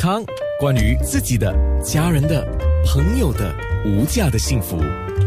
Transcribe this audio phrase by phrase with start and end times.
[0.00, 0.24] 康，
[0.58, 1.54] 关于自己的、
[1.84, 2.42] 家人的、
[2.86, 3.54] 朋友的
[3.84, 4.78] 无价的幸福，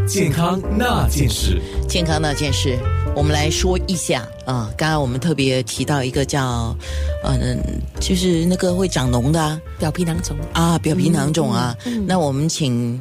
[0.04, 1.62] 健康那件事。
[1.88, 2.76] 健康那件事，
[3.14, 4.68] 我们来说一下啊。
[4.76, 6.76] 刚刚我们特别提到一个叫，
[7.22, 7.56] 嗯，
[8.00, 10.36] 就是那个会长脓的啊表皮囊肿。
[10.52, 11.76] 啊，表皮囊肿啊。
[11.86, 13.00] 嗯那我们请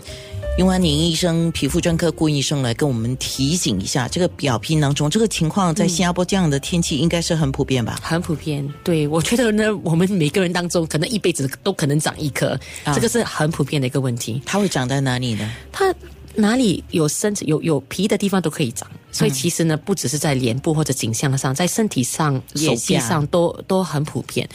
[0.60, 8.00] 雍安宁医生、皮肤专科顾医生来跟我们提醒一下，这个表皮囊肿这个情况，在新加坡这样的天气应该是很普遍吧？
[8.04, 12.50] 很普遍，对我觉得呢，我们每个人当中可能一辈子都可能长一颗，
[12.84, 14.40] 啊这个是很普遍的一个问题。
[14.46, 15.52] 它会长在哪里呢？
[15.72, 15.92] 它
[16.36, 24.48] 哪里有身子有有皮的地方都可以长，所以其实呢，不只是在脸部或者颈项上，在身体上、手臂上都都很普遍。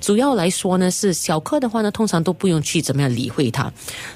[0.00, 3.72] 主要来说呢，是小颗的话呢，通常都不用去怎么样理会它。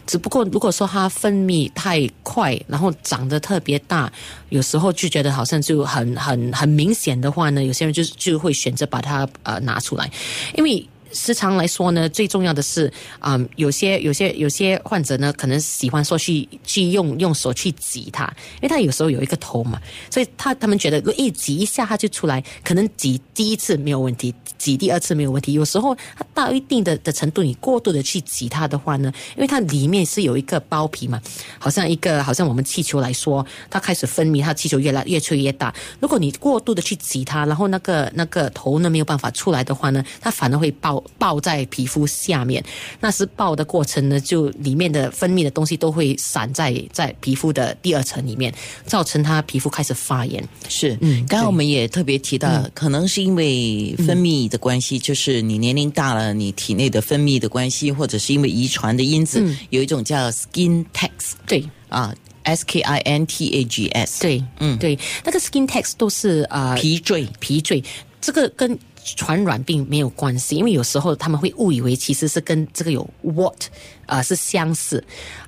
[0.06, 4.12] 只不过如果说它分泌太快，然后长得特别大，
[4.50, 10.10] 有时候就觉得好像就很很很明显的话呢，有些人就就会选择把它呃拿出来，
[10.54, 10.86] 因为。
[11.16, 18.24] 时常来说呢，最重要的是，嗯，有些有些有些患者呢，可能喜欢说去去用用手去挤它，
[18.56, 25.54] 因为它有时候有一个头嘛，所以他他们觉得，一挤一下它就出来，可能挤第一次没有问题，挤第二次没有问题。
[25.54, 31.20] 有时候它到一定的的程度，你过度的去挤它的话呢，因为它里面是有一个包皮嘛，
[31.58, 35.74] 好像一个好像我们气球来说，它开始分泌，它气球越来越吹越大。
[36.00, 42.64] 如果你过度的去挤它，然后那个那个头呢没有办法出来的话呢，它反而会爆爆在皮肤下面。
[43.00, 48.52] 那是爆的过程呢，就里面的分泌的东西都会散在在皮肤的第二层里面，
[48.86, 50.46] 造成它皮肤开始发炎。
[50.68, 59.56] 是，嗯刚刚我们也特别提到，可能是因为分泌的关系，就是你年龄大了，你体内的分泌的关系，或者是因为遗传的因子，嗯。
[59.70, 61.64] 有一种叫 skin tax 对。
[61.88, 62.12] 啊
[62.42, 64.76] ，S K I N T A G S，，对，嗯。
[64.76, 67.82] 对，那个 skin tax 都是呃皮赘，皮赘，
[68.20, 68.76] 这个跟
[69.14, 73.64] 传染病没有关系，因为有时候他们会误以为其实是跟这个有 what
[74.06, 75.02] 啊、是相似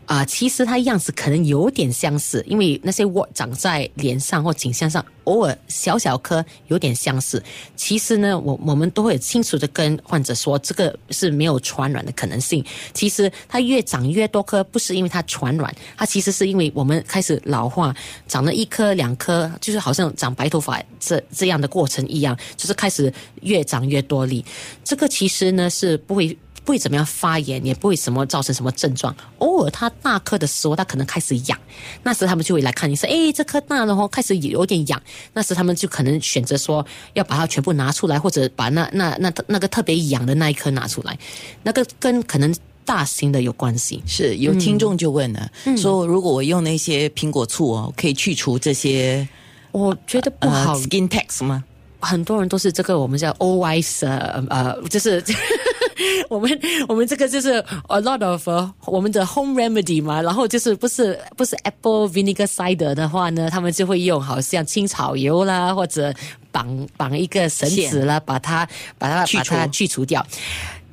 [0.06, 7.42] 啊、其实它样子可能有点相似，因为那些 what 长在脸上或颈项上，偶尔小小颗有点相似。
[7.76, 12.64] 其实呢，我我们都会清楚的跟患者说，这个是没有传染的可能性。
[12.94, 17.94] 其实它越长越多颗，不是因为它传染，它其实是因为我们开始老化，
[18.26, 23.12] 长了一颗两颗，就是好像长白头发这这样的过程一样，就是开始
[23.48, 24.44] 越长越多粒。
[24.84, 26.36] 这个其实呢是不会。
[26.64, 29.16] 不会怎么样发炎，也不会什么造成什么症状。
[29.38, 31.58] 偶尔它大颗的时候，它可能开始痒，
[32.02, 33.08] 那时他们就会来看你说。
[33.08, 35.02] 诶，这颗大了哦，开始有点痒。
[35.32, 41.18] 那时他们就可能选择说要把它全部拿出来，或者把那那那那个特别痒的那一颗拿出来。
[41.62, 42.54] 那个跟可能
[42.84, 44.02] 大型的有关系。
[44.06, 49.26] 是有听众就问了，说如果我用那些苹果醋哦，可以去除这些
[49.72, 51.64] 我觉得不呃好，skin tax 吗？
[52.00, 55.22] 很多人都是这个我们叫 o y s 呃呃，就是
[56.30, 57.54] 我们我们这个就是
[57.88, 66.14] a lot of、呃、我们的 home remedy 嘛，然后就是不是不是 apple vinegar cider 的话呢，他们就会用好像青草油啦，或者
[66.52, 68.66] 绑绑一个绳子啦，把它
[68.98, 70.24] 把它把它去除掉。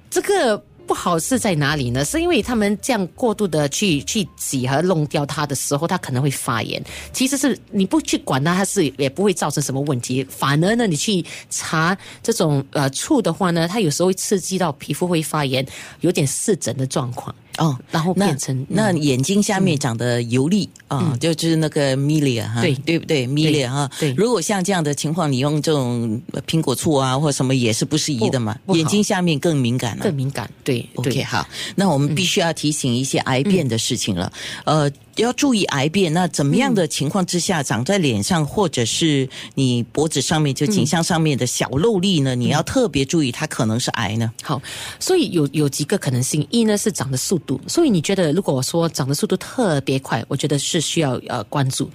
[0.10, 2.06] 这个不好是在哪里呢？
[2.06, 6.84] 是因为他们这样过度的去去挤和弄掉它的时候，它可能会发炎。
[7.12, 10.24] 其实是你不去管它，它是也不会造成什么问题。
[10.26, 15.66] 反而呢，你去查这种呃醋的话呢，它有时候会刺激到皮肤会发炎，
[16.02, 17.34] 有点湿疹的状况。
[17.58, 30.14] 哦，然后那变成那眼睛下面长的油粒啊，就就是那个 milia 哈，对对不对？milia 哈，对如果像这样的情况，你用这种苹果醋啊或什么也是不适宜的嘛眼睛下面更敏感了更。
[30.14, 30.50] 敏感。
[30.64, 34.32] 对 OK，好，那我们必须要提醒一些癌变的事情了。
[34.64, 34.90] 呃，
[35.24, 42.36] 要注意癌变，那怎么样的情况之下长在脸上或者是你脖子上面，就颈项上面的小肉粒呢？
[42.36, 44.32] 你要特别注意，它可能是癌呢。
[44.44, 44.62] 好，
[45.00, 51.90] 所以有有几个可能性，一呢是长的速度，所以你觉得如果我说长的速度特别快，我觉得是需要呃关注。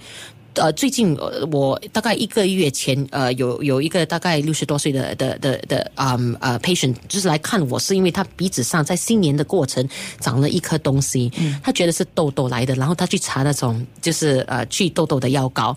[0.55, 9.87] 呃，最近呃我大概一个月前，呃，有有一个大概六十多岁的的的的啊呃 patient，就是来看我，是因为他鼻子上在新年的过程
[10.19, 11.31] 长了一颗东西，
[11.63, 15.75] 他觉得是痘痘来的，然后他去查那种就是呃去痘痘的药膏，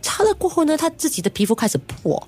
[0.00, 2.26] 擦了过后呢，他自己的皮肤开始破。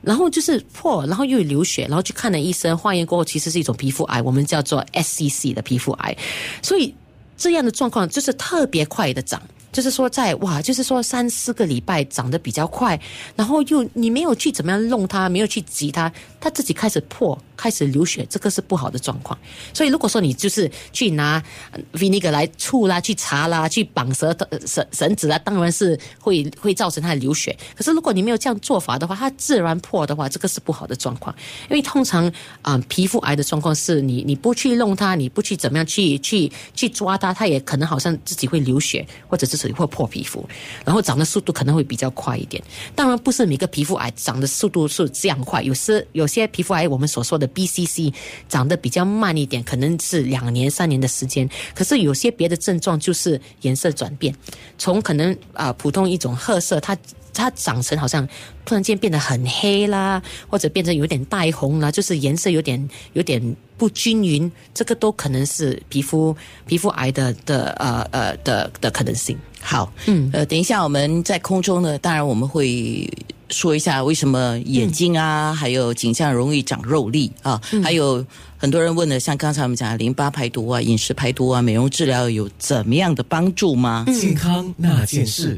[0.00, 6.16] 然后就是破，然后又流血，然后去看了医生，化验过后其实是一种皮肤癌，我们叫做 SCC 的皮肤癌，
[6.62, 6.94] 所以
[7.36, 9.42] 这样的状况就是特别快的长。
[9.78, 13.00] 就是说在哇，就是说三四个礼拜长得比较快，
[13.36, 19.38] 然后又你没有去怎么样弄它，没有去挤它，它自己开始破，开始流血，这个是不好的状况。
[19.72, 21.42] 所以如果说你就是去拿
[21.92, 27.56] vinegar 来醋啦，去擦啦，去绑舌头绳绳子啦，当然是会会造成它的流血。
[27.74, 31.34] 可是如果你没有这样做法的话，它自然破的话，这个是不好的状况。
[31.68, 32.30] 因为通常
[32.62, 40.46] 啊、皮肤癌的状况是你你不去弄它，你不去怎么样去去去抓它，它也可能好像自己会流血，或者自己会破皮肤，
[40.84, 42.62] 然后长的速度可能会比较快一点。
[42.94, 48.12] 当然不是每个皮肤癌长的速度是这样快，有时有些皮肤癌我们所说的 BCC
[48.48, 51.48] 长得比较慢一点，可能是两年三年的时间。
[51.74, 54.32] 可是有些别的症状就是颜色转变，
[54.76, 56.96] 从可能啊、普通一种褐色，它
[57.32, 58.26] 它长成好像
[58.64, 66.36] 突然间变得很黑啦，或者变成有点带红啦，就是颜色有点有点不均匀，这个都可能是皮肤
[66.66, 69.38] 皮肤癌的的呃呃的的可能性。
[69.60, 73.08] 好，嗯，呃，等一下我们在空中呢，当然我们会
[73.50, 78.24] 说一下为什么眼睛啊，还有颈项容易长肉粒啊，还有
[78.56, 84.04] 很多人问的，像刚才我们讲的淋巴排毒啊、饮食排毒啊、美容治疗有怎么样的帮助吗？
[84.08, 85.56] 健康那件事。